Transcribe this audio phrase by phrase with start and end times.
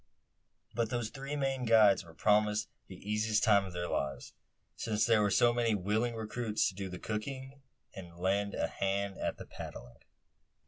[0.73, 4.33] But those three Maine guides were promised the easiest time of their lives;
[4.75, 7.61] since there were so many willing recruits to do the cooking;
[7.93, 9.99] and lend a hand at the paddling.